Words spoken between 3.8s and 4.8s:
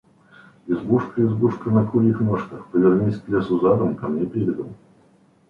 ко мне передом!